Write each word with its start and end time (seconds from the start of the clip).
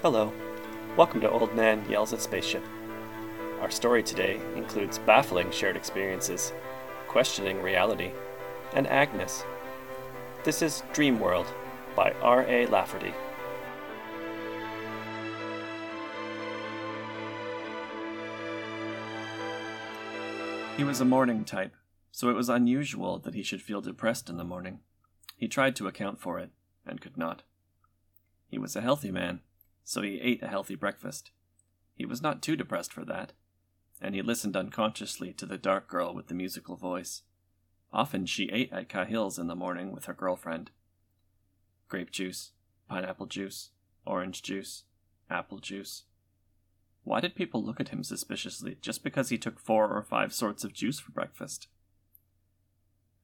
Hello. 0.00 0.32
Welcome 0.96 1.20
to 1.22 1.28
Old 1.28 1.56
Man 1.56 1.84
Yells 1.90 2.12
at 2.12 2.22
Spaceship. 2.22 2.62
Our 3.60 3.68
story 3.68 4.00
today 4.04 4.40
includes 4.54 5.00
baffling 5.00 5.50
shared 5.50 5.74
experiences, 5.76 6.52
questioning 7.08 7.60
reality, 7.60 8.12
and 8.74 8.86
Agnes. 8.86 9.42
This 10.44 10.62
is 10.62 10.84
Dream 10.92 11.18
World 11.18 11.48
by 11.96 12.12
R.A. 12.22 12.66
Lafferty. 12.68 13.12
He 20.76 20.84
was 20.84 21.00
a 21.00 21.04
morning 21.04 21.44
type, 21.44 21.74
so 22.12 22.30
it 22.30 22.36
was 22.36 22.48
unusual 22.48 23.18
that 23.18 23.34
he 23.34 23.42
should 23.42 23.62
feel 23.62 23.80
depressed 23.80 24.30
in 24.30 24.36
the 24.36 24.44
morning. 24.44 24.78
He 25.36 25.48
tried 25.48 25.74
to 25.74 25.88
account 25.88 26.20
for 26.20 26.38
it, 26.38 26.50
and 26.86 27.00
could 27.00 27.16
not. 27.16 27.42
He 28.46 28.58
was 28.58 28.76
a 28.76 28.80
healthy 28.80 29.10
man, 29.10 29.40
so 29.88 30.02
he 30.02 30.20
ate 30.20 30.42
a 30.42 30.48
healthy 30.48 30.74
breakfast. 30.74 31.30
He 31.94 32.04
was 32.04 32.20
not 32.20 32.42
too 32.42 32.56
depressed 32.56 32.92
for 32.92 33.06
that, 33.06 33.32
and 34.02 34.14
he 34.14 34.20
listened 34.20 34.54
unconsciously 34.54 35.32
to 35.32 35.46
the 35.46 35.56
dark 35.56 35.88
girl 35.88 36.14
with 36.14 36.26
the 36.26 36.34
musical 36.34 36.76
voice. 36.76 37.22
Often 37.90 38.26
she 38.26 38.50
ate 38.52 38.70
at 38.70 38.90
Cahill's 38.90 39.38
in 39.38 39.46
the 39.46 39.54
morning 39.54 39.90
with 39.90 40.04
her 40.04 40.12
girlfriend. 40.12 40.72
Grape 41.88 42.10
juice, 42.10 42.50
pineapple 42.86 43.24
juice, 43.24 43.70
orange 44.04 44.42
juice, 44.42 44.84
apple 45.30 45.58
juice. 45.58 46.02
Why 47.04 47.20
did 47.20 47.34
people 47.34 47.64
look 47.64 47.80
at 47.80 47.88
him 47.88 48.04
suspiciously 48.04 48.76
just 48.82 49.02
because 49.02 49.30
he 49.30 49.38
took 49.38 49.58
four 49.58 49.88
or 49.90 50.02
five 50.02 50.34
sorts 50.34 50.64
of 50.64 50.74
juice 50.74 51.00
for 51.00 51.12
breakfast? 51.12 51.66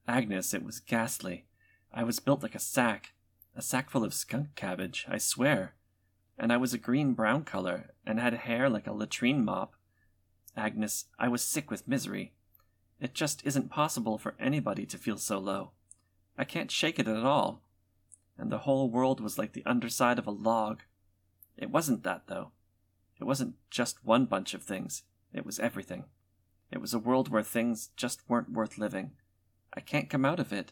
Agnes, 0.07 0.51
it 0.51 0.63
was 0.63 0.79
ghastly. 0.79 1.45
I 1.93 2.03
was 2.03 2.19
built 2.19 2.41
like 2.41 2.55
a 2.55 2.59
sack, 2.59 3.13
a 3.55 3.61
sack 3.61 3.91
full 3.91 4.03
of 4.03 4.15
skunk 4.15 4.55
cabbage, 4.55 5.05
I 5.07 5.19
swear. 5.19 5.74
And 6.37 6.51
I 6.51 6.57
was 6.57 6.73
a 6.73 6.77
green 6.77 7.13
brown 7.13 7.43
color, 7.43 7.91
and 8.05 8.19
had 8.19 8.33
hair 8.33 8.69
like 8.69 8.87
a 8.87 8.93
latrine 8.93 9.45
mop. 9.45 9.75
Agnes, 10.57 11.05
I 11.17 11.27
was 11.27 11.41
sick 11.41 11.71
with 11.71 11.87
misery. 11.87 12.33
It 12.99 13.13
just 13.13 13.45
isn't 13.45 13.69
possible 13.69 14.17
for 14.17 14.35
anybody 14.39 14.85
to 14.85 14.97
feel 14.97 15.17
so 15.17 15.37
low. 15.37 15.71
I 16.37 16.43
can't 16.43 16.71
shake 16.71 16.99
it 16.99 17.07
at 17.07 17.23
all. 17.25 17.61
And 18.37 18.51
the 18.51 18.59
whole 18.59 18.89
world 18.89 19.21
was 19.21 19.37
like 19.37 19.53
the 19.53 19.65
underside 19.65 20.19
of 20.19 20.27
a 20.27 20.31
log. 20.31 20.81
It 21.57 21.69
wasn't 21.69 22.03
that, 22.03 22.23
though. 22.27 22.51
It 23.19 23.23
wasn't 23.23 23.55
just 23.69 24.05
one 24.05 24.25
bunch 24.25 24.53
of 24.53 24.63
things, 24.63 25.03
it 25.33 25.45
was 25.45 25.59
everything. 25.59 26.05
It 26.71 26.81
was 26.81 26.93
a 26.93 26.99
world 26.99 27.29
where 27.29 27.43
things 27.43 27.89
just 27.95 28.21
weren't 28.27 28.51
worth 28.51 28.77
living. 28.77 29.11
I 29.73 29.79
can't 29.79 30.09
come 30.09 30.25
out 30.25 30.39
of 30.39 30.51
it. 30.51 30.71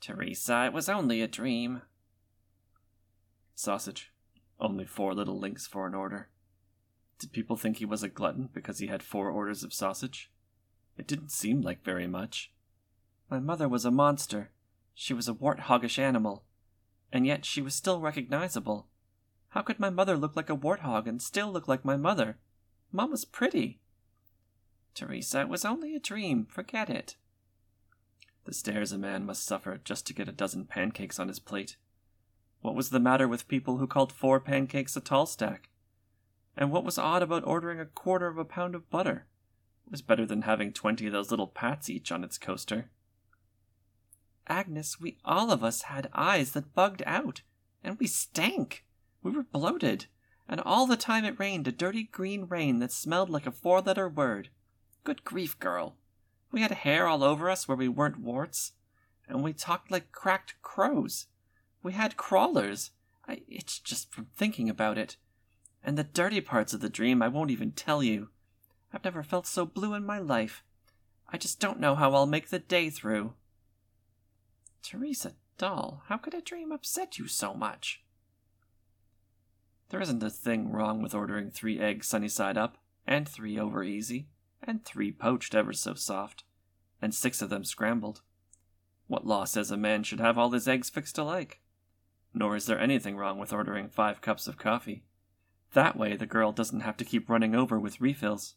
Teresa, 0.00 0.66
it 0.66 0.72
was 0.72 0.88
only 0.88 1.22
a 1.22 1.28
dream. 1.28 1.82
Sausage. 3.54 4.12
Only 4.58 4.84
four 4.84 5.14
little 5.14 5.38
links 5.38 5.66
for 5.66 5.86
an 5.86 5.94
order. 5.94 6.28
Did 7.18 7.32
people 7.32 7.56
think 7.56 7.76
he 7.76 7.84
was 7.84 8.02
a 8.02 8.08
glutton 8.08 8.48
because 8.52 8.78
he 8.78 8.88
had 8.88 9.02
four 9.02 9.30
orders 9.30 9.62
of 9.62 9.72
sausage? 9.72 10.30
It 10.96 11.06
didn't 11.06 11.30
seem 11.30 11.60
like 11.60 11.84
very 11.84 12.06
much. 12.06 12.52
My 13.30 13.38
mother 13.38 13.68
was 13.68 13.84
a 13.84 13.90
monster. 13.90 14.50
She 14.94 15.14
was 15.14 15.28
a 15.28 15.34
warthoggish 15.34 15.98
animal. 15.98 16.44
And 17.12 17.26
yet 17.26 17.44
she 17.44 17.62
was 17.62 17.74
still 17.74 18.00
recognizable. 18.00 18.88
How 19.50 19.62
could 19.62 19.78
my 19.78 19.90
mother 19.90 20.16
look 20.16 20.34
like 20.34 20.50
a 20.50 20.56
warthog 20.56 21.06
and 21.06 21.20
still 21.20 21.50
look 21.50 21.68
like 21.68 21.84
my 21.84 21.96
mother? 21.96 22.38
Mom 22.90 23.10
was 23.10 23.24
pretty. 23.24 23.80
Teresa, 24.94 25.40
it 25.40 25.48
was 25.48 25.64
only 25.64 25.94
a 25.94 26.00
dream. 26.00 26.46
Forget 26.46 26.90
it. 26.90 27.16
The 28.44 28.52
stares 28.52 28.92
a 28.92 28.98
man 28.98 29.24
must 29.24 29.44
suffer 29.44 29.80
just 29.84 30.06
to 30.06 30.14
get 30.14 30.28
a 30.28 30.32
dozen 30.32 30.66
pancakes 30.66 31.18
on 31.18 31.28
his 31.28 31.38
plate. 31.38 31.76
What 32.62 32.76
was 32.76 32.90
the 32.90 33.00
matter 33.00 33.26
with 33.26 33.48
people 33.48 33.78
who 33.78 33.88
called 33.88 34.12
four 34.12 34.38
pancakes 34.38 34.96
a 34.96 35.00
tall 35.00 35.26
stack? 35.26 35.68
And 36.56 36.70
what 36.70 36.84
was 36.84 36.96
odd 36.96 37.22
about 37.22 37.46
ordering 37.46 37.80
a 37.80 37.86
quarter 37.86 38.28
of 38.28 38.38
a 38.38 38.44
pound 38.44 38.76
of 38.76 38.88
butter? 38.88 39.26
It 39.84 39.90
was 39.90 40.00
better 40.00 40.24
than 40.24 40.42
having 40.42 40.72
twenty 40.72 41.08
of 41.08 41.12
those 41.12 41.30
little 41.30 41.48
pats 41.48 41.90
each 41.90 42.12
on 42.12 42.22
its 42.22 42.38
coaster. 42.38 42.90
Agnes, 44.46 45.00
we 45.00 45.18
all 45.24 45.50
of 45.50 45.64
us 45.64 45.82
had 45.82 46.08
eyes 46.12 46.52
that 46.52 46.74
bugged 46.74 47.02
out, 47.04 47.42
and 47.82 47.98
we 47.98 48.06
stank. 48.06 48.84
We 49.22 49.32
were 49.32 49.42
bloated, 49.42 50.06
and 50.48 50.60
all 50.60 50.86
the 50.86 50.96
time 50.96 51.24
it 51.24 51.38
rained 51.40 51.66
a 51.66 51.72
dirty 51.72 52.04
green 52.04 52.44
rain 52.44 52.78
that 52.78 52.92
smelled 52.92 53.28
like 53.28 53.46
a 53.46 53.52
four 53.52 53.80
letter 53.80 54.08
word. 54.08 54.50
Good 55.02 55.24
grief, 55.24 55.58
girl. 55.58 55.96
We 56.52 56.62
had 56.62 56.70
hair 56.70 57.08
all 57.08 57.24
over 57.24 57.50
us 57.50 57.66
where 57.66 57.76
we 57.76 57.88
weren't 57.88 58.20
warts, 58.20 58.72
and 59.28 59.42
we 59.42 59.52
talked 59.52 59.90
like 59.90 60.12
cracked 60.12 60.54
crows. 60.62 61.26
We 61.82 61.92
had 61.92 62.16
crawlers. 62.16 62.90
I 63.26 63.42
just 63.58 64.12
from 64.12 64.26
thinking 64.36 64.68
about 64.68 64.98
it. 64.98 65.16
And 65.82 65.98
the 65.98 66.04
dirty 66.04 66.40
parts 66.40 66.72
of 66.72 66.80
the 66.80 66.88
dream 66.88 67.22
I 67.22 67.28
won't 67.28 67.50
even 67.50 67.72
tell 67.72 68.02
you. 68.02 68.28
I've 68.92 69.04
never 69.04 69.22
felt 69.22 69.46
so 69.46 69.64
blue 69.66 69.94
in 69.94 70.04
my 70.04 70.18
life. 70.18 70.62
I 71.28 71.38
just 71.38 71.60
don't 71.60 71.80
know 71.80 71.94
how 71.94 72.14
I'll 72.14 72.26
make 72.26 72.50
the 72.50 72.58
day 72.58 72.90
through. 72.90 73.34
Teresa 74.82 75.32
doll, 75.56 76.02
how 76.08 76.18
could 76.18 76.34
a 76.34 76.40
dream 76.40 76.72
upset 76.72 77.18
you 77.18 77.26
so 77.26 77.54
much? 77.54 78.02
There 79.88 80.00
isn't 80.00 80.22
a 80.22 80.30
thing 80.30 80.70
wrong 80.70 81.02
with 81.02 81.14
ordering 81.14 81.50
three 81.50 81.80
eggs 81.80 82.06
sunny 82.06 82.28
side 82.28 82.58
up, 82.58 82.78
and 83.06 83.28
three 83.28 83.58
over 83.58 83.82
easy, 83.82 84.28
and 84.62 84.84
three 84.84 85.10
poached 85.10 85.54
ever 85.54 85.72
so 85.72 85.94
soft, 85.94 86.44
and 87.00 87.14
six 87.14 87.42
of 87.42 87.50
them 87.50 87.64
scrambled. 87.64 88.22
What 89.06 89.26
law 89.26 89.44
says 89.44 89.70
a 89.70 89.76
man 89.76 90.02
should 90.02 90.20
have 90.20 90.38
all 90.38 90.50
his 90.50 90.68
eggs 90.68 90.90
fixed 90.90 91.18
alike? 91.18 91.60
Nor 92.34 92.56
is 92.56 92.66
there 92.66 92.78
anything 92.78 93.16
wrong 93.16 93.38
with 93.38 93.52
ordering 93.52 93.88
five 93.88 94.20
cups 94.20 94.46
of 94.46 94.58
coffee. 94.58 95.04
That 95.74 95.96
way 95.96 96.16
the 96.16 96.26
girl 96.26 96.52
doesn't 96.52 96.80
have 96.80 96.96
to 96.98 97.04
keep 97.04 97.28
running 97.28 97.54
over 97.54 97.78
with 97.78 98.00
refills. 98.00 98.54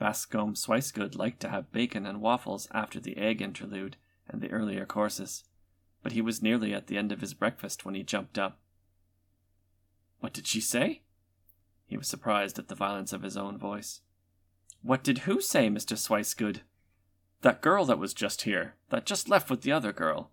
Bascombe 0.00 0.56
Swicegood 0.56 1.16
liked 1.16 1.40
to 1.40 1.48
have 1.48 1.72
bacon 1.72 2.06
and 2.06 2.20
waffles 2.20 2.68
after 2.72 2.98
the 2.98 3.16
egg 3.16 3.40
interlude 3.40 3.96
and 4.28 4.40
the 4.40 4.50
earlier 4.50 4.84
courses, 4.84 5.44
but 6.02 6.12
he 6.12 6.20
was 6.20 6.42
nearly 6.42 6.74
at 6.74 6.88
the 6.88 6.98
end 6.98 7.12
of 7.12 7.20
his 7.20 7.34
breakfast 7.34 7.84
when 7.84 7.94
he 7.94 8.02
jumped 8.02 8.38
up. 8.38 8.58
What 10.18 10.32
did 10.32 10.46
she 10.46 10.60
say? 10.60 11.02
He 11.86 11.96
was 11.96 12.08
surprised 12.08 12.58
at 12.58 12.68
the 12.68 12.74
violence 12.74 13.12
of 13.12 13.22
his 13.22 13.36
own 13.36 13.58
voice. 13.58 14.00
What 14.82 15.04
did 15.04 15.18
who 15.18 15.40
say, 15.40 15.68
Mr. 15.68 15.96
Swicegood? 15.96 16.60
That 17.42 17.60
girl 17.60 17.84
that 17.84 17.98
was 17.98 18.14
just 18.14 18.42
here, 18.42 18.74
that 18.90 19.06
just 19.06 19.28
left 19.28 19.50
with 19.50 19.62
the 19.62 19.72
other 19.72 19.92
girl. 19.92 20.30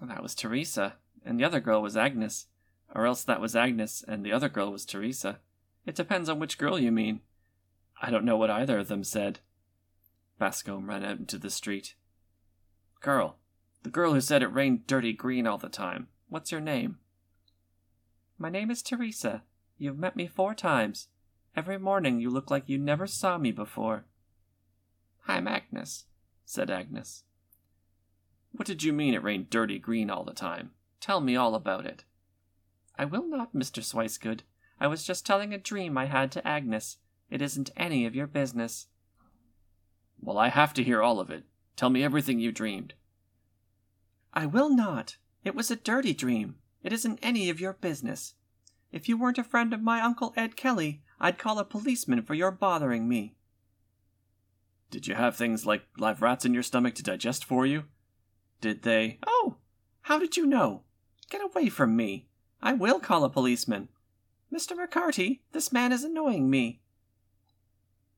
That 0.00 0.22
was 0.22 0.34
Teresa, 0.34 0.94
and 1.24 1.38
the 1.38 1.44
other 1.44 1.60
girl 1.60 1.82
was 1.82 1.96
Agnes. 1.96 2.46
Or 2.94 3.06
else 3.06 3.24
that 3.24 3.40
was 3.40 3.56
Agnes, 3.56 4.04
and 4.06 4.24
the 4.24 4.32
other 4.32 4.48
girl 4.48 4.70
was 4.70 4.84
Teresa. 4.84 5.40
It 5.86 5.94
depends 5.94 6.28
on 6.28 6.38
which 6.38 6.58
girl 6.58 6.78
you 6.78 6.92
mean. 6.92 7.20
I 8.00 8.10
don't 8.10 8.24
know 8.24 8.36
what 8.36 8.50
either 8.50 8.78
of 8.78 8.88
them 8.88 9.04
said. 9.04 9.40
Bascombe 10.40 10.86
ran 10.86 11.04
out 11.04 11.18
into 11.18 11.38
the 11.38 11.50
street. 11.50 11.94
Girl. 13.00 13.36
The 13.82 13.90
girl 13.90 14.14
who 14.14 14.20
said 14.20 14.42
it 14.42 14.52
rained 14.52 14.86
dirty 14.86 15.12
green 15.12 15.46
all 15.46 15.58
the 15.58 15.68
time. 15.68 16.08
What's 16.28 16.52
your 16.52 16.60
name? 16.60 16.98
My 18.38 18.48
name 18.48 18.70
is 18.70 18.82
Teresa. 18.82 19.42
You've 19.78 19.98
met 19.98 20.16
me 20.16 20.26
four 20.26 20.54
times. 20.54 21.08
Every 21.56 21.78
morning 21.78 22.20
you 22.20 22.30
look 22.30 22.50
like 22.50 22.68
you 22.68 22.78
never 22.78 23.06
saw 23.06 23.38
me 23.38 23.52
before. 23.52 24.04
I'm 25.28 25.46
Agnes, 25.46 26.06
said 26.44 26.70
Agnes. 26.70 27.24
What 28.52 28.66
did 28.66 28.82
you 28.82 28.92
mean 28.92 29.14
it 29.14 29.22
rained 29.22 29.50
dirty 29.50 29.78
green 29.78 30.10
all 30.10 30.24
the 30.24 30.32
time? 30.32 30.70
Tell 31.04 31.20
me 31.20 31.36
all 31.36 31.54
about 31.54 31.84
it. 31.84 32.02
I 32.98 33.04
will 33.04 33.28
not, 33.28 33.52
Mr. 33.52 33.82
Swicegood. 33.82 34.40
I 34.80 34.86
was 34.86 35.04
just 35.04 35.26
telling 35.26 35.52
a 35.52 35.58
dream 35.58 35.98
I 35.98 36.06
had 36.06 36.32
to 36.32 36.48
Agnes. 36.48 36.96
It 37.28 37.42
isn't 37.42 37.68
any 37.76 38.06
of 38.06 38.14
your 38.14 38.26
business. 38.26 38.86
Well, 40.18 40.38
I 40.38 40.48
have 40.48 40.72
to 40.72 40.82
hear 40.82 41.02
all 41.02 41.20
of 41.20 41.28
it. 41.28 41.44
Tell 41.76 41.90
me 41.90 42.02
everything 42.02 42.40
you 42.40 42.52
dreamed. 42.52 42.94
I 44.32 44.46
will 44.46 44.74
not. 44.74 45.18
It 45.44 45.54
was 45.54 45.70
a 45.70 45.76
dirty 45.76 46.14
dream. 46.14 46.54
It 46.82 46.90
isn't 46.90 47.18
any 47.22 47.50
of 47.50 47.60
your 47.60 47.74
business. 47.74 48.32
If 48.90 49.06
you 49.06 49.18
weren't 49.18 49.36
a 49.36 49.44
friend 49.44 49.74
of 49.74 49.82
my 49.82 50.00
Uncle 50.00 50.32
Ed 50.38 50.56
Kelly, 50.56 51.02
I'd 51.20 51.36
call 51.36 51.58
a 51.58 51.66
policeman 51.66 52.22
for 52.22 52.32
your 52.32 52.50
bothering 52.50 53.06
me. 53.06 53.34
Did 54.90 55.06
you 55.06 55.16
have 55.16 55.36
things 55.36 55.66
like 55.66 55.82
live 55.98 56.22
rats 56.22 56.46
in 56.46 56.54
your 56.54 56.62
stomach 56.62 56.94
to 56.94 57.02
digest 57.02 57.44
for 57.44 57.66
you? 57.66 57.84
Did 58.62 58.84
they? 58.84 59.18
Oh, 59.26 59.58
how 60.00 60.18
did 60.18 60.38
you 60.38 60.46
know? 60.46 60.84
Get 61.30 61.42
away 61.42 61.68
from 61.68 61.96
me. 61.96 62.26
I 62.62 62.72
will 62.72 63.00
call 63.00 63.24
a 63.24 63.30
policeman. 63.30 63.88
Mr. 64.52 64.72
McCarty, 64.72 65.40
this 65.52 65.72
man 65.72 65.92
is 65.92 66.04
annoying 66.04 66.48
me. 66.48 66.80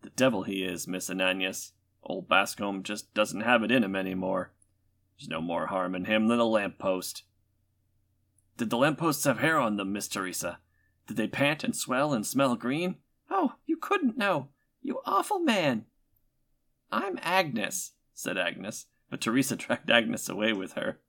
The 0.03 0.11
devil 0.11 0.43
he 0.43 0.63
is, 0.63 0.87
Miss 0.87 1.11
Ananias. 1.11 1.73
Old 2.03 2.29
Bascombe 2.29 2.83
just 2.83 3.13
doesn't 3.15 3.41
have 3.41 3.63
it 3.63 3.73
in 3.73 3.83
him 3.83 3.97
any 3.97 4.15
more. 4.15 4.53
There's 5.19 5.29
no 5.29 5.41
more 5.41 5.67
harm 5.67 5.95
in 5.95 6.05
him 6.05 6.29
than 6.29 6.39
a 6.39 6.45
lamp 6.45 6.79
post. 6.79 7.25
Did 8.57 8.71
the 8.71 8.77
lampposts 8.77 9.25
have 9.25 9.41
hair 9.41 9.59
on 9.59 9.77
them, 9.77 9.93
Miss 9.93 10.09
Teresa? 10.09 10.61
Did 11.07 11.17
they 11.17 11.27
pant 11.27 11.65
and 11.65 11.75
swell 11.75 12.13
and 12.13 12.27
smell 12.27 12.55
green? 12.57 12.97
Oh, 13.31 13.55
you 13.67 13.77
couldn't 13.77 14.17
know. 14.17 14.49
You 14.83 15.01
awful 15.05 15.41
man. 15.41 15.87
I'm 16.93 17.19
Agnes, 17.23 17.93
said 18.15 18.39
Agnes, 18.39 18.87
but 19.11 19.21
Teresa 19.21 19.57
dragged 19.57 19.91
Agnes 19.91 20.29
away 20.29 20.53
with 20.53 20.75
her. 20.75 21.01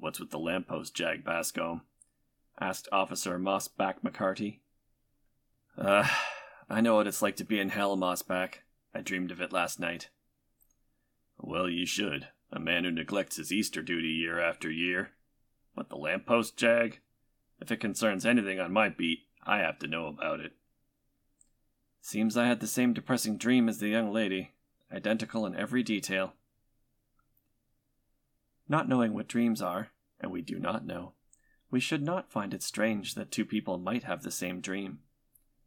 What's 0.00 0.20
with 0.20 0.30
the 0.30 0.38
lamppost, 0.38 0.94
Jag 0.94 1.24
Bascombe? 1.24 1.80
asked 2.60 2.88
Officer 2.92 3.38
Mossback 3.38 4.00
McCarty. 4.04 4.60
Uh, 5.76 6.08
I 6.70 6.80
know 6.80 6.96
what 6.96 7.06
it's 7.06 7.22
like 7.22 7.36
to 7.36 7.44
be 7.44 7.58
in 7.58 7.70
hell, 7.70 7.96
Mossback. 7.96 8.58
I 8.94 9.00
dreamed 9.00 9.30
of 9.30 9.40
it 9.40 9.52
last 9.52 9.80
night. 9.80 10.10
Well, 11.36 11.68
you 11.68 11.86
should. 11.86 12.28
A 12.52 12.60
man 12.60 12.84
who 12.84 12.90
neglects 12.90 13.36
his 13.36 13.52
Easter 13.52 13.82
duty 13.82 14.08
year 14.08 14.40
after 14.40 14.70
year. 14.70 15.10
But 15.74 15.88
the 15.88 15.96
lamppost 15.96 16.56
jag? 16.56 17.00
If 17.60 17.70
it 17.70 17.80
concerns 17.80 18.24
anything 18.24 18.60
on 18.60 18.72
my 18.72 18.88
beat, 18.88 19.26
I 19.44 19.58
have 19.58 19.78
to 19.80 19.88
know 19.88 20.06
about 20.06 20.40
it. 20.40 20.52
Seems 22.00 22.36
I 22.36 22.46
had 22.46 22.60
the 22.60 22.66
same 22.66 22.92
depressing 22.92 23.36
dream 23.36 23.68
as 23.68 23.78
the 23.78 23.88
young 23.88 24.12
lady, 24.12 24.52
identical 24.92 25.44
in 25.44 25.56
every 25.56 25.82
detail. 25.82 26.34
Not 28.68 28.88
knowing 28.88 29.14
what 29.14 29.28
dreams 29.28 29.62
are, 29.62 29.90
and 30.20 30.30
we 30.30 30.42
do 30.42 30.58
not 30.58 30.84
know, 30.84 31.14
we 31.70 31.80
should 31.80 32.02
not 32.02 32.30
find 32.30 32.54
it 32.54 32.62
strange 32.62 33.14
that 33.14 33.30
two 33.30 33.44
people 33.44 33.78
might 33.78 34.04
have 34.04 34.22
the 34.22 34.30
same 34.30 34.60
dream. 34.60 35.00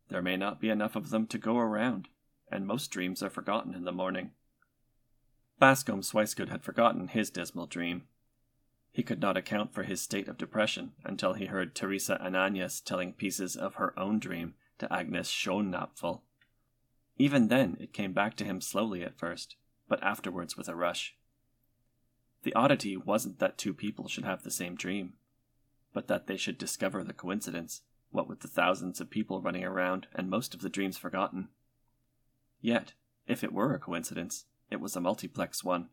There 0.09 0.21
may 0.21 0.35
not 0.35 0.59
be 0.59 0.69
enough 0.69 0.95
of 0.95 1.09
them 1.09 1.27
to 1.27 1.37
go 1.37 1.57
around, 1.57 2.07
and 2.51 2.65
most 2.65 2.89
dreams 2.89 3.21
are 3.21 3.29
forgotten 3.29 3.73
in 3.75 3.85
the 3.85 3.91
morning. 3.91 4.31
Bascombe 5.59 6.03
Swicegood 6.03 6.49
had 6.49 6.63
forgotten 6.63 7.07
his 7.07 7.29
dismal 7.29 7.67
dream. 7.67 8.07
He 8.91 9.03
could 9.03 9.21
not 9.21 9.37
account 9.37 9.73
for 9.73 9.83
his 9.83 10.01
state 10.01 10.27
of 10.27 10.37
depression 10.37 10.93
until 11.05 11.33
he 11.33 11.45
heard 11.45 11.75
Teresa 11.75 12.19
Ananias 12.21 12.81
telling 12.81 13.13
pieces 13.13 13.55
of 13.55 13.75
her 13.75 13.97
own 13.97 14.19
dream 14.19 14.55
to 14.79 14.91
Agnes 14.91 15.29
Schonapfel. 15.29 16.21
Even 17.17 17.47
then, 17.47 17.77
it 17.79 17.93
came 17.93 18.11
back 18.11 18.35
to 18.37 18.43
him 18.43 18.59
slowly 18.59 19.03
at 19.03 19.19
first, 19.19 19.55
but 19.87 20.01
afterwards 20.03 20.57
with 20.57 20.67
a 20.67 20.75
rush. 20.75 21.15
The 22.43 22.53
oddity 22.53 22.97
wasn't 22.97 23.39
that 23.39 23.57
two 23.57 23.73
people 23.73 24.07
should 24.07 24.25
have 24.25 24.43
the 24.43 24.51
same 24.51 24.75
dream, 24.75 25.13
but 25.93 26.07
that 26.07 26.27
they 26.27 26.37
should 26.37 26.57
discover 26.57 27.03
the 27.03 27.13
coincidence, 27.13 27.81
what 28.09 28.27
with 28.27 28.39
the 28.39 28.47
thousands 28.47 28.99
of 28.99 29.09
people 29.09 29.41
running 29.41 29.63
around 29.63 30.07
and 30.13 30.29
most 30.29 30.53
of 30.53 30.61
the 30.61 30.69
dreams 30.69 30.97
forgotten. 30.97 31.49
Yet, 32.59 32.93
if 33.27 33.43
it 33.43 33.53
were 33.53 33.73
a 33.73 33.79
coincidence, 33.79 34.45
it 34.71 34.79
was 34.79 34.95
a 34.95 35.01
multiplex 35.01 35.63
one. 35.63 35.89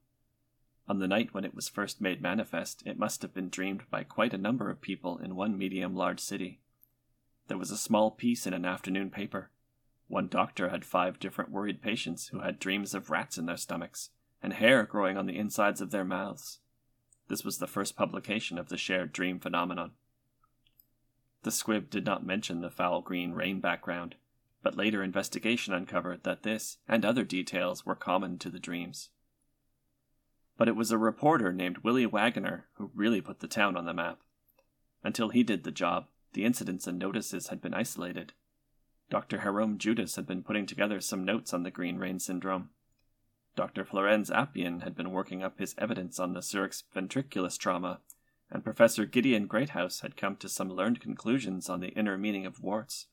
On 0.89 1.01
the 1.01 1.09
night 1.09 1.35
when 1.35 1.45
it 1.45 1.55
was 1.55 1.69
first 1.69 2.01
made 2.01 2.23
manifest, 2.23 2.83
it 2.87 2.99
must 2.99 3.21
have 3.21 3.35
been 3.35 3.51
dreamed 3.51 3.83
by 3.91 4.05
quite 4.05 4.33
a 4.33 4.39
number 4.39 4.71
of 4.71 4.81
people 4.81 5.19
in 5.19 5.37
one 5.37 5.59
medium 5.59 5.95
large 5.95 6.21
city. 6.21 6.61
There 7.49 7.59
was 7.59 7.71
a 7.71 7.77
small 7.77 8.11
piece 8.11 8.47
in 8.47 8.55
an 8.55 8.65
afternoon 8.65 9.11
paper. 9.11 9.51
One 10.07 10.29
doctor 10.29 10.71
had 10.71 10.87
five 10.87 11.19
different 11.19 11.51
worried 11.51 11.83
patients 11.83 12.29
who 12.29 12.41
had 12.41 12.59
dreams 12.59 12.95
of 12.95 13.11
rats 13.11 13.37
in 13.37 13.45
their 13.45 13.59
stomachs 13.59 14.11
and 14.43 14.55
hair 14.55 14.85
growing 14.85 15.17
on 15.17 15.27
the 15.27 15.37
insides 15.37 15.81
of 15.81 15.91
their 15.91 16.05
mouths. 16.05 16.61
This 17.29 17.45
was 17.45 17.59
the 17.59 17.67
first 17.67 17.97
publication 17.97 18.59
of 18.59 18.69
the 18.69 18.77
shared 18.77 19.13
dream 19.13 19.39
phenomenon. 19.39 19.93
The 21.43 21.51
squib 21.51 21.91
did 21.91 22.05
not 22.05 22.27
mention 22.27 22.61
the 22.61 22.71
foul 22.71 23.01
green 23.01 23.33
rain 23.33 23.61
background, 23.61 24.17
but 24.63 24.77
later 24.77 25.03
investigation 25.03 25.73
uncovered 25.73 26.25
that 26.25 26.43
this 26.43 26.79
and 26.89 27.05
other 27.05 27.25
details 27.25 27.87
were 27.87 27.95
common 27.95 28.39
to 28.39 28.51
the 28.51 28.59
dreams. 28.59 29.11
But 30.57 30.69
it 30.69 30.77
was 30.77 30.91
a 30.91 30.99
reporter 30.99 31.53
named 31.53 31.79
Willie 31.79 32.07
Waggoner 32.07 32.67
who 32.75 32.91
really 32.95 33.21
put 33.21 33.41
the 33.41 33.49
town 33.49 33.77
on 33.77 33.87
the 33.87 33.95
map. 33.95 34.21
Until 35.05 35.29
he 35.29 35.45
did 35.45 35.63
the 35.63 35.71
job, 35.71 36.07
the 36.33 36.45
incidents 36.45 36.87
and 36.87 36.99
notices 36.99 37.49
had 37.49 37.61
been 37.61 37.75
isolated. 37.75 38.33
Dr. 39.11 39.39
Jerome 39.39 39.79
Judas 39.79 40.17
had 40.17 40.27
been 40.27 40.43
putting 40.43 40.67
together 40.67 41.01
some 41.01 41.25
notes 41.25 41.55
on 41.55 41.63
the 41.63 41.71
green 41.71 41.99
rain 41.99 42.19
syndrome. 42.19 42.71
Dr. 43.59 43.85
Florenz 43.85 44.31
Appian 44.31 44.81
had 44.81 44.97
been 44.97 45.11
working 45.11 45.43
up 45.43 45.59
his 45.59 45.75
evidence 45.77 46.19
on 46.19 46.33
the 46.33 46.41
Zurich's 46.41 46.85
ventriculus 46.95 47.59
trauma, 47.59 48.01
and 48.51 48.65
Professor 48.65 49.05
Gideon 49.05 49.47
Greathouse 49.47 50.01
had 50.01 50.17
come 50.17 50.37
to 50.37 50.49
some 50.49 50.71
learned 50.71 51.01
conclusions 51.01 51.69
on 51.69 51.81
the 51.81 51.89
inner 51.89 52.17
meaning 52.17 52.47
of 52.47 52.63
warts 52.63 53.09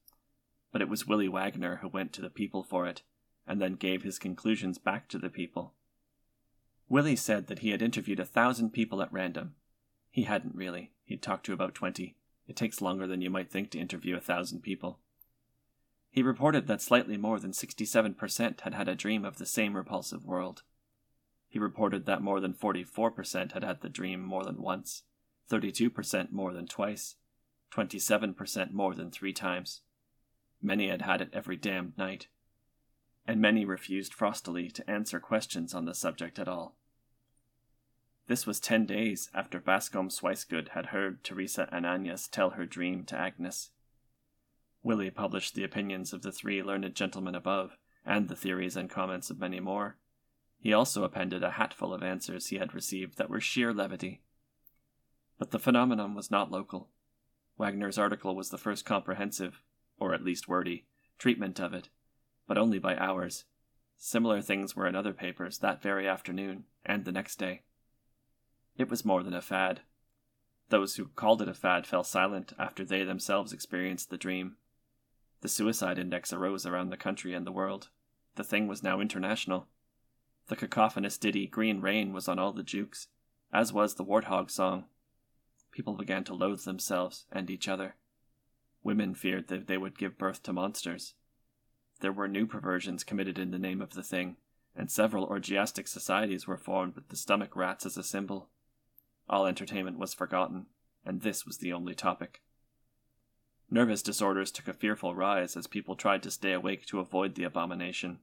but 0.75 0.81
it 0.81 0.89
was 0.89 1.07
Willie 1.07 1.29
Waggoner 1.29 1.77
who 1.77 1.87
went 1.87 2.11
to 2.11 2.21
the 2.21 2.29
people 2.29 2.61
for 2.61 2.85
it, 2.85 3.01
and 3.47 3.61
then 3.61 3.75
gave 3.75 4.03
his 4.03 4.19
conclusions 4.19 4.77
back 4.77 5.07
to 5.07 5.17
the 5.17 5.29
people. 5.29 5.73
Willie 6.89 7.15
said 7.15 7.47
that 7.47 7.59
he 7.59 7.69
had 7.69 7.81
interviewed 7.81 8.19
a 8.19 8.25
thousand 8.25 8.71
people 8.71 9.01
at 9.01 9.13
random. 9.13 9.55
He 10.11 10.23
hadn't 10.23 10.53
really. 10.53 10.91
He'd 11.05 11.21
talked 11.21 11.45
to 11.45 11.53
about 11.53 11.75
twenty. 11.75 12.17
It 12.45 12.57
takes 12.57 12.81
longer 12.81 13.07
than 13.07 13.21
you 13.21 13.29
might 13.29 13.49
think 13.49 13.71
to 13.71 13.79
interview 13.79 14.17
a 14.17 14.19
thousand 14.19 14.63
people. 14.63 14.99
He 16.15 16.23
reported 16.23 16.67
that 16.67 16.81
slightly 16.81 17.17
more 17.17 17.41
than 17.41 17.51
67% 17.51 18.61
had 18.61 18.73
had 18.73 18.87
a 18.87 18.95
dream 18.95 19.25
of 19.25 19.37
the 19.37 19.45
same 19.45 19.75
repulsive 19.75 20.23
world. 20.23 20.63
He 21.49 21.59
reported 21.59 22.05
that 22.05 22.21
more 22.21 22.39
than 22.39 22.53
44% 22.53 23.51
had 23.51 23.65
had 23.65 23.81
the 23.81 23.89
dream 23.89 24.23
more 24.23 24.45
than 24.45 24.61
once, 24.61 25.03
32% 25.51 26.31
more 26.31 26.53
than 26.53 26.67
twice, 26.67 27.17
27% 27.73 28.71
more 28.71 28.95
than 28.95 29.11
three 29.11 29.33
times. 29.33 29.81
Many 30.61 30.87
had 30.87 31.01
had 31.01 31.19
it 31.19 31.31
every 31.33 31.57
damned 31.57 31.97
night. 31.97 32.27
And 33.27 33.41
many 33.41 33.65
refused 33.65 34.13
frostily 34.13 34.71
to 34.71 34.89
answer 34.89 35.19
questions 35.19 35.73
on 35.73 35.83
the 35.83 35.93
subject 35.93 36.39
at 36.39 36.47
all. 36.47 36.77
This 38.27 38.47
was 38.47 38.61
ten 38.61 38.85
days 38.85 39.29
after 39.33 39.59
Bascombe 39.59 40.17
Swicegood 40.17 40.69
had 40.69 40.87
heard 40.87 41.25
Teresa 41.25 41.67
Ananias 41.75 42.29
tell 42.29 42.51
her 42.51 42.65
dream 42.65 43.03
to 43.07 43.17
Agnes. 43.17 43.71
Willie 44.85 45.09
published 45.09 45.55
the 45.55 45.63
opinions 45.63 46.13
of 46.13 46.21
the 46.21 46.31
three 46.31 46.61
learned 46.61 46.93
gentlemen 46.93 47.33
above, 47.33 47.75
and 48.05 48.27
the 48.27 48.35
theories 48.35 48.77
and 48.77 48.87
comments 48.87 49.31
of 49.31 49.39
many 49.39 49.59
more. 49.59 49.97
He 50.59 50.73
also 50.73 51.03
appended 51.03 51.43
a 51.43 51.51
hatful 51.51 51.91
of 51.91 52.03
answers 52.03 52.47
he 52.47 52.57
had 52.57 52.75
received 52.75 53.17
that 53.17 53.27
were 53.27 53.41
sheer 53.41 53.73
levity. 53.73 54.21
But 55.39 55.49
the 55.49 55.57
phenomenon 55.57 56.13
was 56.13 56.29
not 56.29 56.51
local. 56.51 56.91
Waggoner's 57.57 57.97
article 57.97 58.35
was 58.35 58.51
the 58.51 58.59
first 58.59 58.85
comprehensive, 58.85 59.59
or 59.97 60.13
at 60.13 60.23
least 60.23 60.47
wordy, 60.47 60.85
treatment 61.17 61.59
of 61.59 61.73
it, 61.73 61.89
but 62.47 62.59
only 62.59 62.77
by 62.77 62.95
hours. 62.95 63.45
Similar 63.97 64.43
things 64.43 64.75
were 64.75 64.85
in 64.85 64.95
other 64.95 65.13
papers 65.13 65.57
that 65.57 65.81
very 65.81 66.07
afternoon 66.07 66.65
and 66.85 67.05
the 67.05 67.11
next 67.11 67.37
day. 67.37 67.63
It 68.77 68.91
was 68.91 69.03
more 69.03 69.23
than 69.23 69.33
a 69.33 69.41
fad. 69.41 69.81
Those 70.69 70.97
who 70.97 71.07
called 71.07 71.41
it 71.41 71.49
a 71.49 71.55
fad 71.55 71.87
fell 71.87 72.03
silent 72.03 72.53
after 72.59 72.85
they 72.85 73.03
themselves 73.03 73.51
experienced 73.51 74.11
the 74.11 74.17
dream. 74.17 74.57
The 75.45 75.49
suicide 75.49 75.99
index 75.99 76.33
arose 76.33 76.65
around 76.65 76.89
the 76.89 76.97
country 76.97 77.35
and 77.35 77.45
the 77.45 77.51
world. 77.51 77.89
The 78.33 78.43
thing 78.43 78.67
was 78.67 78.81
now 78.81 78.99
international. 78.99 79.67
The 80.47 80.55
cacophonous 80.55 81.19
ditty 81.19 81.45
Green 81.45 81.81
Rain 81.81 82.13
was 82.13 82.27
on 82.27 82.39
all 82.39 82.51
the 82.51 82.63
jukes, 82.63 83.09
as 83.53 83.71
was 83.71 83.93
the 83.93 84.03
Warthog 84.03 84.49
song. 84.49 84.85
People 85.71 85.93
began 85.93 86.23
to 86.23 86.33
loathe 86.33 86.63
themselves 86.63 87.27
and 87.31 87.51
each 87.51 87.67
other. 87.67 87.95
Women 88.81 89.13
feared 89.13 89.47
that 89.49 89.67
they 89.67 89.77
would 89.77 89.99
give 89.99 90.17
birth 90.17 90.41
to 90.41 90.51
monsters. 90.51 91.13
There 91.99 92.11
were 92.11 92.27
new 92.27 92.47
perversions 92.47 93.03
committed 93.03 93.37
in 93.37 93.51
the 93.51 93.59
name 93.59 93.83
of 93.83 93.93
the 93.93 94.01
thing, 94.01 94.37
and 94.75 94.89
several 94.89 95.27
orgiastic 95.27 95.87
societies 95.87 96.47
were 96.47 96.57
formed 96.57 96.95
with 96.95 97.09
the 97.09 97.15
stomach 97.15 97.55
rats 97.55 97.85
as 97.85 97.97
a 97.97 98.03
symbol. 98.03 98.49
All 99.29 99.45
entertainment 99.45 99.99
was 99.99 100.15
forgotten, 100.15 100.65
and 101.05 101.21
this 101.21 101.45
was 101.45 101.59
the 101.59 101.71
only 101.71 101.93
topic. 101.93 102.41
Nervous 103.69 104.01
disorders 104.01 104.51
took 104.51 104.67
a 104.67 104.73
fearful 104.73 105.15
rise 105.15 105.57
as 105.57 105.67
people 105.67 105.95
tried 105.95 106.23
to 106.23 106.31
stay 106.31 106.53
awake 106.53 106.85
to 106.87 106.99
avoid 106.99 107.35
the 107.35 107.43
abomination, 107.43 108.19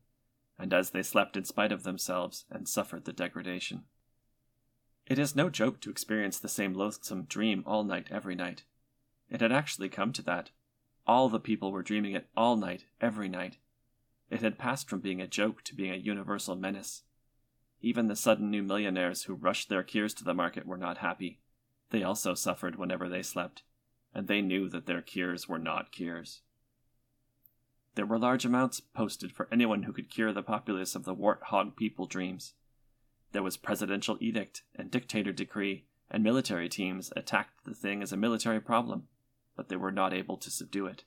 and 0.59 0.73
as 0.73 0.91
they 0.91 1.03
slept 1.03 1.37
in 1.37 1.45
spite 1.45 1.73
of 1.73 1.83
themselves 1.83 2.45
and 2.51 2.69
suffered 2.69 3.05
the 3.05 3.13
degradation. 3.13 3.85
It 5.07 5.19
is 5.19 5.35
no 5.35 5.51
joke 5.51 5.81
to 5.81 5.91
experience 5.91 6.39
the 6.39 6.49
same 6.49 6.75
loathsome 6.75 7.25
dream 7.25 7.65
all 7.67 7.83
night 7.83 8.07
every 8.11 8.35
night, 8.35 8.65
it 9.33 9.41
had 9.41 9.51
actually 9.51 9.89
come 9.89 10.13
to 10.13 10.23
that. 10.23 10.51
All 11.07 11.31
the 11.31 11.41
people 11.41 11.73
were 11.73 11.83
dreaming 11.83 12.13
it 12.13 12.29
all 12.37 12.55
night, 12.55 12.85
every 13.01 13.31
night. 13.31 13.57
It 14.29 14.43
had 14.43 14.59
passed 14.59 14.91
from 14.91 15.01
being 15.01 15.23
a 15.23 15.27
joke 15.27 15.65
to 15.65 15.75
being 15.75 15.91
a 15.91 15.97
universal 15.97 16.55
menace. 16.55 17.03
Even 17.81 18.09
the 18.09 18.15
sudden 18.15 18.51
new 18.51 18.63
millionaires 18.63 19.23
who 19.23 19.35
rushed 19.35 19.71
their 19.71 19.83
cures 19.83 20.13
to 20.15 20.25
the 20.25 20.35
market 20.35 20.67
were 20.67 20.77
not 20.77 20.99
happy. 20.99 21.41
They 21.89 22.03
also 22.03 22.35
suffered 22.35 22.77
whenever 22.77 23.09
they 23.09 23.23
slept, 23.23 23.63
and 24.15 24.29
they 24.29 24.41
knew 24.41 24.69
that 24.69 24.87
their 24.87 25.03
cures 25.03 25.49
were 25.49 25.59
not 25.59 25.93
cures. 25.93 26.43
There 27.95 28.07
were 28.07 28.19
large 28.19 28.45
amounts 28.45 28.81
posted 28.81 29.33
for 29.33 29.49
anyone 29.53 29.83
who 29.83 29.93
could 29.93 30.11
cure 30.11 30.33
the 30.33 30.43
populace 30.43 30.95
of 30.95 31.05
the 31.05 31.15
wart-hog 31.15 31.77
people 31.77 32.07
dreams. 32.07 32.55
There 33.33 33.43
was 33.43 33.57
presidential 33.57 34.17
edict 34.21 34.63
and 34.75 34.91
dictator 34.91 35.33
decree, 35.33 35.85
and 36.11 36.23
military 36.23 36.69
teams 36.69 37.13
attacked 37.17 37.65
the 37.65 37.75
thing 37.75 38.03
as 38.03 38.13
a 38.13 38.17
military 38.17 38.61
problem 38.61 39.09
but 39.57 39.69
they 39.69 39.77
were 39.77 39.93
not 39.93 40.13
able 40.13 40.37
to 40.39 40.51
subdue 40.51 40.87
it. 40.87 41.05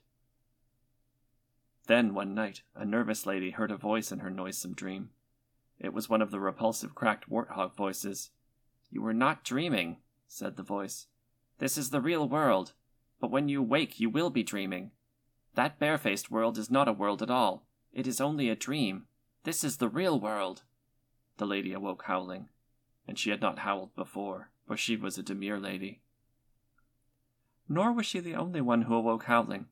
Then, 1.86 2.14
one 2.14 2.34
night, 2.34 2.62
a 2.74 2.84
nervous 2.84 3.26
lady 3.26 3.50
heard 3.50 3.70
a 3.70 3.76
voice 3.76 4.10
in 4.10 4.20
her 4.20 4.30
noisome 4.30 4.74
dream. 4.74 5.10
It 5.78 5.92
was 5.92 6.08
one 6.08 6.22
of 6.22 6.30
the 6.30 6.40
repulsive 6.40 6.94
cracked 6.94 7.30
warthog 7.30 7.76
voices. 7.76 8.30
You 8.90 9.04
are 9.06 9.14
not 9.14 9.44
dreaming, 9.44 9.98
said 10.26 10.56
the 10.56 10.62
voice. 10.62 11.06
This 11.58 11.78
is 11.78 11.90
the 11.90 12.00
real 12.00 12.28
world, 12.28 12.72
but 13.20 13.30
when 13.30 13.48
you 13.48 13.62
wake 13.62 13.98
you 14.00 14.10
will 14.10 14.30
be 14.30 14.42
dreaming. 14.42 14.90
That 15.54 15.78
barefaced 15.78 16.30
world 16.30 16.58
is 16.58 16.70
not 16.70 16.88
a 16.88 16.92
world 16.92 17.22
at 17.22 17.30
all. 17.30 17.66
It 17.92 18.06
is 18.06 18.20
only 18.20 18.50
a 18.50 18.56
dream. 18.56 19.06
This 19.44 19.64
is 19.64 19.78
the 19.78 19.88
real 19.88 20.20
world. 20.20 20.64
The 21.38 21.46
lady 21.46 21.72
awoke 21.72 22.04
howling, 22.06 22.48
and 23.06 23.18
she 23.18 23.30
had 23.30 23.40
not 23.40 23.60
howled 23.60 23.94
before, 23.94 24.50
for 24.66 24.76
she 24.76 24.96
was 24.96 25.16
a 25.16 25.22
demure 25.22 25.58
lady. 25.58 26.00
Nor 27.68 27.92
was 27.92 28.06
she 28.06 28.20
the 28.20 28.34
only 28.34 28.60
one 28.60 28.82
who 28.82 28.94
awoke 28.94 29.24
howling. 29.24 29.66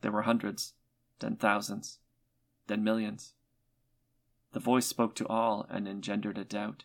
There 0.00 0.12
were 0.12 0.22
hundreds, 0.22 0.74
then 1.20 1.36
thousands, 1.36 1.98
then 2.66 2.84
millions. 2.84 3.34
The 4.52 4.60
voice 4.60 4.86
spoke 4.86 5.14
to 5.16 5.26
all 5.26 5.66
and 5.68 5.88
engendered 5.88 6.38
a 6.38 6.44
doubt. 6.44 6.84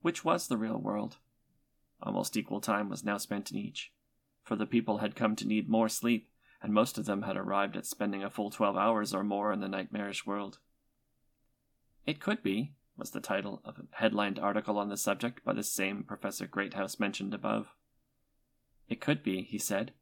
Which 0.00 0.24
was 0.24 0.48
the 0.48 0.56
real 0.56 0.78
world? 0.78 1.16
Almost 2.02 2.36
equal 2.36 2.60
time 2.60 2.88
was 2.88 3.04
now 3.04 3.16
spent 3.16 3.50
in 3.50 3.58
each, 3.58 3.92
for 4.44 4.54
the 4.54 4.66
people 4.66 4.98
had 4.98 5.16
come 5.16 5.34
to 5.36 5.46
need 5.46 5.68
more 5.68 5.88
sleep, 5.88 6.28
and 6.62 6.72
most 6.72 6.96
of 6.98 7.06
them 7.06 7.22
had 7.22 7.36
arrived 7.36 7.76
at 7.76 7.86
spending 7.86 8.22
a 8.22 8.30
full 8.30 8.50
twelve 8.50 8.76
hours 8.76 9.12
or 9.12 9.24
more 9.24 9.52
in 9.52 9.60
the 9.60 9.68
nightmarish 9.68 10.24
world. 10.24 10.58
It 12.06 12.20
could 12.20 12.42
be, 12.42 12.74
was 12.96 13.10
the 13.10 13.20
title 13.20 13.60
of 13.64 13.78
a 13.78 13.96
headlined 13.96 14.38
article 14.38 14.78
on 14.78 14.88
the 14.88 14.96
subject 14.96 15.44
by 15.44 15.54
the 15.54 15.64
same 15.64 16.04
Professor 16.04 16.46
Greathouse 16.46 17.00
mentioned 17.00 17.34
above. 17.34 17.74
It 18.88 19.00
could 19.00 19.22
be, 19.22 19.42
he 19.42 19.58
said, 19.58 19.92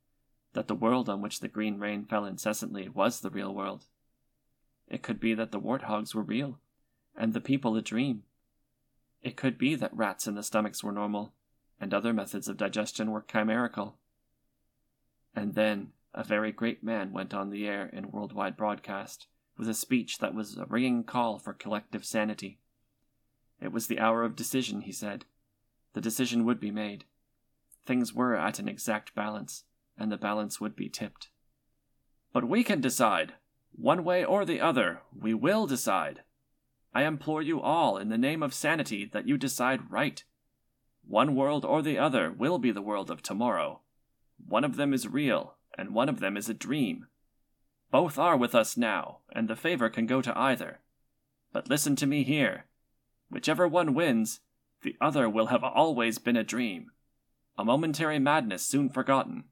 that 0.53 0.69
the 0.69 0.75
world 0.75 1.09
on 1.09 1.23
which 1.23 1.41
the 1.41 1.49
green 1.49 1.79
rain 1.79 2.05
fell 2.05 2.27
incessantly 2.27 2.89
was 2.89 3.21
the 3.21 3.31
real 3.31 3.55
world. 3.55 3.85
It 4.89 5.03
could 5.03 5.21
be 5.21 5.33
that 5.35 5.53
the 5.53 5.61
warthogs 5.61 6.15
were 6.15 6.23
real, 6.23 6.59
and 7.17 7.33
the 7.33 7.41
people 7.41 7.77
a 7.77 7.83
dream. 7.83 8.25
It 9.23 9.37
could 9.37 9.57
be 9.57 9.75
that 9.77 9.97
rats 9.97 10.27
in 10.27 10.35
the 10.35 10.43
stomachs 10.43 10.83
were 10.83 10.93
normal, 10.93 11.33
and 11.81 11.95
other 11.95 12.13
methods 12.13 12.49
of 12.49 12.57
digestion 12.57 13.11
were 13.11 13.25
chimerical. 13.27 13.97
And 15.35 15.55
then 15.55 15.93
a 16.15 16.25
very 16.25 16.53
great 16.53 16.83
man 16.83 17.13
went 17.13 17.33
on 17.33 17.51
the 17.51 17.67
air 17.67 17.91
in 17.93 18.11
worldwide 18.11 18.57
broadcast 18.57 19.27
with 19.57 19.69
a 19.69 19.75
speech 19.75 20.19
that 20.19 20.35
was 20.35 20.57
a 20.57 20.67
ringing 20.67 21.05
call 21.05 21.39
for 21.39 21.53
collective 21.53 22.05
sanity. 22.05 22.59
It 23.61 23.73
was 23.73 23.87
the 23.87 24.01
hour 24.01 24.25
of 24.25 24.35
decision, 24.35 24.83
he 24.83 24.93
said. 24.93 25.25
The 25.93 26.01
decision 26.01 26.45
would 26.45 26.59
be 26.59 26.71
made. 26.71 27.05
Things 27.87 28.13
were 28.13 28.35
at 28.35 28.59
an 28.59 28.69
exact 28.69 29.15
balance, 29.15 29.65
and 29.99 30.11
the 30.11 30.17
balance 30.17 30.61
would 30.61 30.75
be 30.75 30.89
tipped. 30.89 31.29
But 32.33 32.49
we 32.49 32.65
can 32.65 32.81
decide. 32.81 33.35
One 33.75 34.05
way 34.05 34.25
or 34.25 34.45
the 34.45 34.61
other, 34.61 35.03
we 35.17 35.35
will 35.35 35.67
decide. 35.67 36.23
I 36.95 37.05
implore 37.05 37.43
you 37.43 37.61
all, 37.61 37.99
in 37.99 38.09
the 38.09 38.19
name 38.19 38.43
of 38.43 38.53
sanity, 38.53 39.09
that 39.13 39.29
you 39.29 39.39
decide 39.39 39.91
right. 39.91 40.25
One 41.07 41.35
world 41.35 41.65
or 41.65 41.83
the 41.83 41.99
other 41.99 42.33
will 42.33 42.59
be 42.59 42.71
the 42.71 42.83
world 42.83 43.11
of 43.11 43.23
tomorrow. 43.23 43.82
One 44.47 44.65
of 44.65 44.77
them 44.77 44.93
is 44.93 45.09
real, 45.09 45.55
and 45.77 45.95
one 45.95 46.09
of 46.09 46.21
them 46.21 46.37
is 46.37 46.49
a 46.49 46.55
dream. 46.55 47.07
Both 47.91 48.19
are 48.19 48.37
with 48.37 48.55
us 48.55 48.77
now, 48.77 49.19
and 49.33 49.49
the 49.49 49.57
favor 49.57 49.89
can 49.89 50.07
go 50.07 50.23
to 50.23 50.39
either. 50.39 50.81
But 51.53 51.69
listen 51.69 51.97
to 51.97 52.07
me 52.07 52.23
here. 52.23 52.67
Whichever 53.31 53.69
one 53.69 53.95
wins, 53.95 54.41
the 54.83 54.97
other 55.01 55.29
will 55.29 55.47
have 55.47 55.63
always 55.63 56.19
been 56.19 56.37
a 56.37 56.45
dream, 56.45 56.91
a 57.57 57.65
momentary 57.65 58.19
madness 58.19 58.67
soon 58.67 58.89
forgotten. 58.89 59.45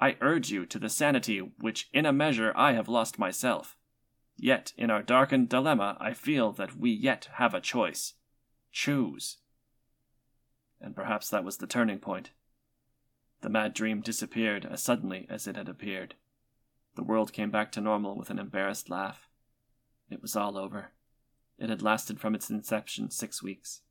I 0.00 0.16
urge 0.20 0.50
you 0.50 0.66
to 0.66 0.78
the 0.78 0.88
sanity 0.88 1.38
which 1.38 1.88
in 1.92 2.06
a 2.06 2.12
measure 2.12 2.52
I 2.56 2.72
have 2.72 2.88
lost 2.88 3.18
myself. 3.18 3.76
Yet 4.36 4.72
in 4.76 4.90
our 4.90 5.02
darkened 5.02 5.48
dilemma 5.48 5.96
I 6.00 6.12
feel 6.12 6.52
that 6.52 6.76
we 6.76 6.90
yet 6.90 7.28
have 7.34 7.54
a 7.54 7.60
choice. 7.60 8.14
Choose. 8.72 9.38
And 10.80 10.96
perhaps 10.96 11.28
that 11.30 11.44
was 11.44 11.58
the 11.58 11.66
turning 11.66 11.98
point. 11.98 12.30
The 13.42 13.50
mad 13.50 13.74
dream 13.74 14.00
disappeared 14.00 14.64
as 14.64 14.82
suddenly 14.82 15.26
as 15.28 15.46
it 15.46 15.56
had 15.56 15.68
appeared. 15.68 16.14
The 16.94 17.02
world 17.02 17.32
came 17.32 17.50
back 17.50 17.72
to 17.72 17.80
normal 17.80 18.16
with 18.16 18.30
an 18.30 18.38
embarrassed 18.38 18.88
laugh. 18.88 19.28
It 20.08 20.22
was 20.22 20.36
all 20.36 20.56
over. 20.56 20.92
It 21.58 21.68
had 21.68 21.82
lasted 21.82 22.20
from 22.20 22.34
its 22.34 22.50
inception 22.50 23.10
six 23.10 23.42
weeks. 23.42 23.82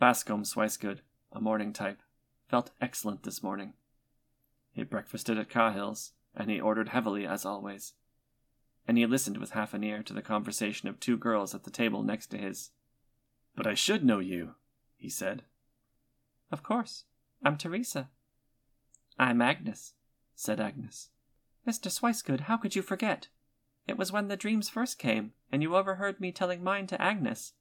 Bascombe 0.00 0.44
Swicegood, 0.44 1.00
a 1.32 1.40
morning 1.40 1.72
type, 1.72 2.00
felt 2.48 2.72
excellent 2.80 3.22
this 3.22 3.42
morning. 3.42 3.74
He 4.72 4.82
breakfasted 4.82 5.38
at 5.38 5.48
Cahill's, 5.48 6.12
and 6.34 6.50
he 6.50 6.60
ordered 6.60 6.90
heavily 6.90 7.26
as 7.26 7.44
always. 7.44 7.94
And 8.86 8.98
he 8.98 9.06
listened 9.06 9.38
with 9.38 9.50
half 9.50 9.74
an 9.74 9.84
ear 9.84 10.02
to 10.02 10.12
the 10.12 10.22
conversation 10.22 10.88
of 10.88 11.00
two 11.00 11.16
girls 11.16 11.54
at 11.54 11.64
the 11.64 11.70
table 11.70 12.02
next 12.02 12.28
to 12.28 12.38
his. 12.38 12.70
But 13.54 13.66
I 13.66 13.74
should 13.74 14.04
know 14.04 14.18
you, 14.18 14.54
he 14.96 15.08
said. 15.08 15.44
Of 16.50 16.62
course. 16.62 17.04
I'm 17.42 17.56
Teresa. 17.56 18.08
I'm 19.18 19.42
Agnes, 19.42 19.94
said 20.34 20.60
Agnes. 20.60 21.10
Mr. 21.66 21.90
Swicegood, 21.90 22.40
how 22.40 22.56
could 22.56 22.74
you 22.74 22.82
forget? 22.82 23.28
It 23.86 23.96
was 23.96 24.10
when 24.10 24.28
the 24.28 24.36
dreams 24.36 24.68
first 24.68 24.98
came, 24.98 25.32
and 25.52 25.62
you 25.62 25.76
overheard 25.76 26.20
me 26.20 26.32
telling 26.32 26.64
mine 26.64 26.86
to 26.88 27.00
Agnes. 27.00 27.52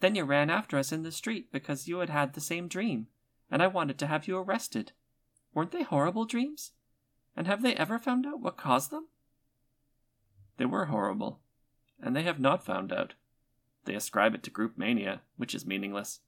Then 0.00 0.14
you 0.14 0.24
ran 0.24 0.50
after 0.50 0.78
us 0.78 0.92
in 0.92 1.02
the 1.02 1.12
street 1.12 1.52
because 1.52 1.88
you 1.88 1.98
had 1.98 2.10
had 2.10 2.32
the 2.32 2.40
same 2.40 2.68
dream, 2.68 3.08
and 3.50 3.62
I 3.62 3.66
wanted 3.66 3.98
to 3.98 4.06
have 4.06 4.26
you 4.26 4.38
arrested. 4.38 4.92
Weren't 5.52 5.72
they 5.72 5.82
horrible 5.82 6.24
dreams? 6.24 6.72
And 7.36 7.46
have 7.46 7.62
they 7.62 7.74
ever 7.74 7.98
found 7.98 8.26
out 8.26 8.40
what 8.40 8.56
caused 8.56 8.90
them? 8.90 9.08
They 10.56 10.64
were 10.64 10.86
horrible, 10.86 11.40
and 12.00 12.14
they 12.14 12.22
have 12.22 12.40
not 12.40 12.64
found 12.64 12.92
out. 12.92 13.14
They 13.84 13.94
ascribe 13.94 14.34
it 14.34 14.42
to 14.44 14.50
group 14.50 14.78
mania, 14.78 15.22
which 15.36 15.54
is 15.54 15.66
meaningless. 15.66 16.20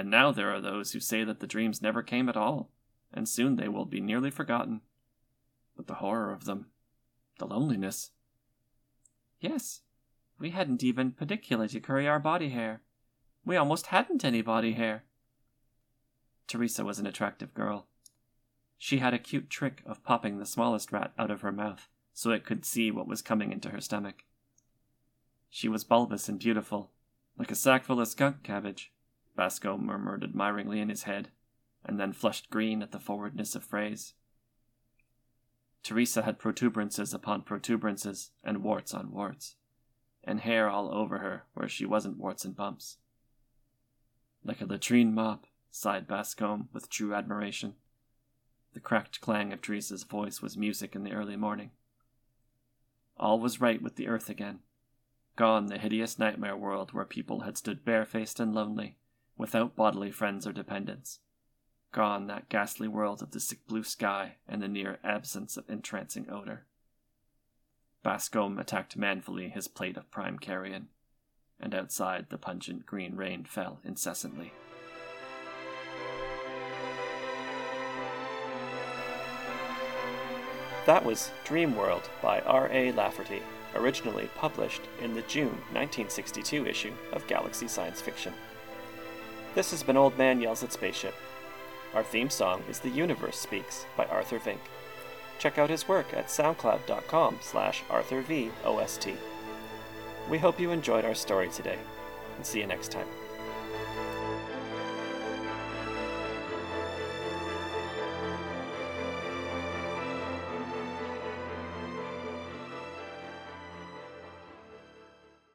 And 0.00 0.10
now 0.10 0.32
there 0.32 0.50
are 0.50 0.62
those 0.62 0.92
who 0.92 0.98
say 0.98 1.24
that 1.24 1.40
the 1.40 1.46
dreams 1.46 1.82
never 1.82 2.02
came 2.02 2.30
at 2.30 2.36
all, 2.36 2.70
and 3.12 3.28
soon 3.28 3.56
they 3.56 3.68
will 3.68 3.84
be 3.84 4.00
nearly 4.00 4.30
forgotten. 4.30 4.80
But 5.76 5.88
the 5.88 5.96
horror 5.96 6.32
of 6.32 6.46
them, 6.46 6.68
the 7.38 7.44
loneliness. 7.44 8.10
Yes, 9.40 9.82
we 10.38 10.52
hadn't 10.52 10.82
even 10.82 11.12
pedicula 11.12 11.70
to 11.72 11.80
curry 11.80 12.08
our 12.08 12.18
body 12.18 12.48
hair. 12.48 12.80
We 13.44 13.58
almost 13.58 13.88
hadn't 13.88 14.24
any 14.24 14.40
body 14.40 14.72
hair. 14.72 15.04
Teresa 16.46 16.82
was 16.82 16.98
an 16.98 17.06
attractive 17.06 17.52
girl. 17.52 17.86
She 18.78 19.00
had 19.00 19.12
a 19.12 19.18
cute 19.18 19.50
trick 19.50 19.82
of 19.84 20.02
popping 20.02 20.38
the 20.38 20.46
smallest 20.46 20.92
rat 20.92 21.12
out 21.18 21.30
of 21.30 21.42
her 21.42 21.52
mouth 21.52 21.90
so 22.14 22.30
it 22.30 22.46
could 22.46 22.64
see 22.64 22.90
what 22.90 23.06
was 23.06 23.20
coming 23.20 23.52
into 23.52 23.68
her 23.68 23.82
stomach. 23.82 24.24
She 25.50 25.68
was 25.68 25.84
bulbous 25.84 26.26
and 26.26 26.38
beautiful, 26.38 26.90
like 27.36 27.50
a 27.50 27.54
sackful 27.54 28.00
of 28.00 28.08
skunk 28.08 28.42
cabbage, 28.42 28.94
Bascombe 29.40 29.82
murmured 29.82 30.22
admiringly 30.22 30.80
in 30.80 30.90
his 30.90 31.04
head, 31.04 31.30
and 31.82 31.98
then 31.98 32.12
flushed 32.12 32.50
green 32.50 32.82
at 32.82 32.92
the 32.92 33.00
forwardness 33.00 33.54
of 33.54 33.64
phrase. 33.64 34.12
Teresa 35.82 36.20
had 36.20 36.38
protuberances 36.38 37.14
upon 37.14 37.44
protuberances, 37.44 38.32
and 38.44 38.62
warts 38.62 38.92
on 38.92 39.12
warts, 39.12 39.56
and 40.22 40.40
hair 40.40 40.68
all 40.68 40.92
over 40.92 41.20
her 41.20 41.46
where 41.54 41.70
she 41.70 41.86
wasn't 41.86 42.18
warts 42.18 42.44
and 42.44 42.54
bumps. 42.54 42.98
Like 44.44 44.60
a 44.60 44.66
latrine 44.66 45.14
mop, 45.14 45.46
sighed 45.70 46.06
Bascombe 46.06 46.68
with 46.74 46.90
true 46.90 47.14
admiration. 47.14 47.76
The 48.74 48.80
cracked 48.80 49.22
clang 49.22 49.54
of 49.54 49.62
Teresa's 49.62 50.02
voice 50.02 50.42
was 50.42 50.58
music 50.58 50.94
in 50.94 51.02
the 51.02 51.12
early 51.12 51.36
morning. 51.36 51.70
All 53.16 53.40
was 53.40 53.58
right 53.58 53.80
with 53.80 53.96
the 53.96 54.06
earth 54.06 54.28
again. 54.28 54.58
Gone 55.36 55.68
the 55.68 55.78
hideous 55.78 56.18
nightmare 56.18 56.58
world 56.58 56.92
where 56.92 57.06
people 57.06 57.40
had 57.40 57.56
stood 57.56 57.86
barefaced 57.86 58.38
and 58.38 58.54
lonely, 58.54 58.98
without 59.40 59.74
bodily 59.74 60.10
friends 60.10 60.46
or 60.46 60.52
dependents. 60.52 61.18
Gone 61.92 62.26
that 62.26 62.50
ghastly 62.50 62.86
world 62.86 63.22
of 63.22 63.30
the 63.30 63.40
sick 63.40 63.66
blue 63.66 63.82
sky 63.82 64.36
and 64.46 64.62
the 64.62 64.68
near 64.68 64.98
absence 65.02 65.56
of 65.56 65.68
entrancing 65.70 66.28
odor. 66.30 66.66
Bascombe 68.04 68.60
attacked 68.60 68.98
manfully 68.98 69.48
his 69.48 69.66
plate 69.66 69.96
of 69.96 70.10
prime 70.10 70.38
carrion, 70.38 70.88
and 71.58 71.74
outside 71.74 72.26
the 72.28 72.36
pungent 72.36 72.84
green 72.84 73.16
rain 73.16 73.44
fell 73.44 73.80
incessantly. 73.82 74.52
That 80.84 81.04
was 81.04 81.30
Dream 81.44 81.74
World 81.76 82.10
by 82.20 82.40
R.A. 82.40 82.92
Lafferty, 82.92 83.42
originally 83.74 84.28
published 84.36 84.82
in 85.00 85.14
the 85.14 85.22
June 85.22 85.56
1962 85.72 86.66
issue 86.66 86.92
of 87.12 87.26
Galaxy 87.26 87.68
Science 87.68 88.02
Fiction. 88.02 88.34
This 89.52 89.72
has 89.72 89.82
been 89.82 89.96
Old 89.96 90.16
Man 90.16 90.40
Yells 90.40 90.62
at 90.62 90.72
Spaceship. 90.72 91.14
Our 91.92 92.04
theme 92.04 92.30
song 92.30 92.62
is 92.70 92.78
The 92.78 92.88
Universe 92.88 93.36
Speaks 93.36 93.84
by 93.96 94.04
Arthur 94.06 94.38
Vyncke. 94.38 94.58
Check 95.40 95.58
out 95.58 95.70
his 95.70 95.88
work 95.88 96.14
at 96.14 96.28
soundcloud.com 96.28 97.38
slash 97.40 97.82
arthurvost. 97.90 99.16
We 100.30 100.38
hope 100.38 100.60
you 100.60 100.70
enjoyed 100.70 101.04
our 101.04 101.16
story 101.16 101.48
today, 101.48 101.78
and 102.36 102.46
see 102.46 102.60
you 102.60 102.66
next 102.68 102.92
time. 102.92 103.08